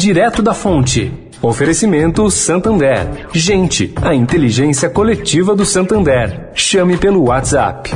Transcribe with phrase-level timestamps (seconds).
[0.00, 1.12] Direto da Fonte.
[1.42, 3.28] Oferecimento Santander.
[3.34, 6.48] Gente, a inteligência coletiva do Santander.
[6.54, 7.90] Chame pelo WhatsApp.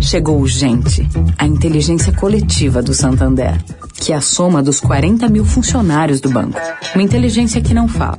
[0.00, 1.04] Chegou Gente,
[1.36, 3.60] a inteligência coletiva do Santander,
[3.94, 6.60] que é a soma dos 40 mil funcionários do banco.
[6.94, 8.18] Uma inteligência que não fala,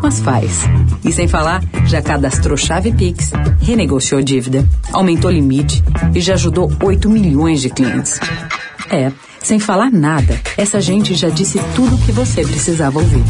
[0.00, 0.62] mas faz.
[1.04, 5.82] E sem falar, já cadastrou chave Pix, renegociou dívida, aumentou limite
[6.14, 8.20] e já ajudou 8 milhões de clientes.
[8.88, 9.10] É,
[9.44, 13.22] sem falar nada, essa gente já disse tudo o que você precisava ouvir.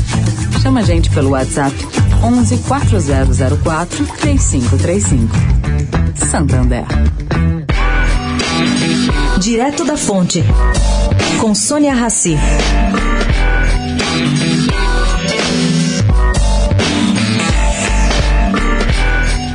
[0.62, 1.74] Chama a gente pelo WhatsApp
[2.22, 5.36] 11 4004 3535.
[6.14, 6.84] Santander.
[9.38, 10.42] Direto da Fonte,
[11.40, 12.38] com Sônia Rassi.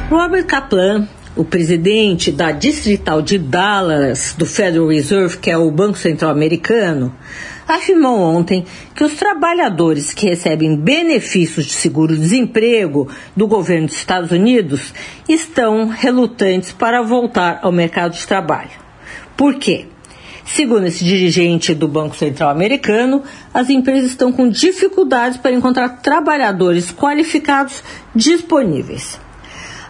[0.09, 1.07] Robert Kaplan,
[1.39, 7.15] o presidente da Distrital de Dallas do Federal Reserve, que é o Banco Central Americano,
[7.65, 14.93] afirmou ontem que os trabalhadores que recebem benefícios de seguro-desemprego do governo dos Estados Unidos
[15.29, 18.71] estão relutantes para voltar ao mercado de trabalho.
[19.37, 19.85] Por quê?
[20.43, 23.23] Segundo esse dirigente do Banco Central americano,
[23.53, 27.81] as empresas estão com dificuldades para encontrar trabalhadores qualificados
[28.13, 29.28] disponíveis.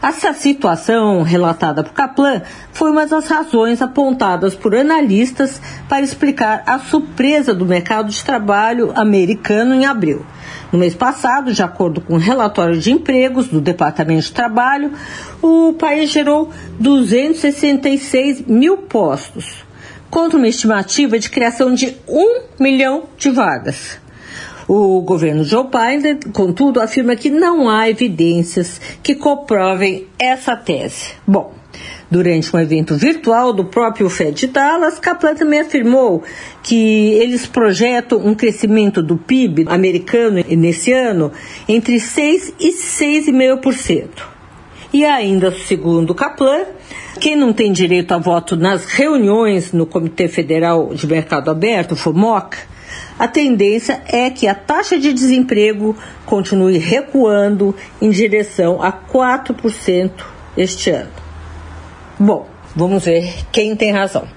[0.02, 6.80] Essa situação relatada por Kaplan foi uma das razões apontadas por analistas para explicar a
[6.80, 10.26] surpresa do mercado de trabalho americano em abril.
[10.72, 14.94] No mês passado, de acordo com o um relatório de empregos do Departamento de Trabalho,
[15.42, 19.66] o país gerou 266 mil postos,
[20.10, 24.00] contra uma estimativa de criação de um milhão de vagas.
[24.72, 31.16] O governo Joe Biden, contudo, afirma que não há evidências que comprovem essa tese.
[31.26, 31.58] Bom,
[32.12, 36.24] Durante um evento virtual do próprio Fed Dallas, Kaplan também afirmou
[36.64, 41.32] que eles projetam um crescimento do PIB americano nesse ano
[41.68, 44.08] entre 6 e 6,5%.
[44.92, 46.66] E ainda, segundo Kaplan,
[47.20, 52.58] quem não tem direito a voto nas reuniões no Comitê Federal de Mercado Aberto, FOMOC,
[53.18, 60.12] a tendência é que a taxa de desemprego continue recuando em direção a 4%
[60.58, 61.12] este ano.
[62.20, 64.28] Bom, vamos ver quem tem razão.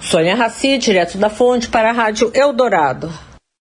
[0.00, 3.12] Sônia Raci, direto da fonte para a Rádio Eldorado.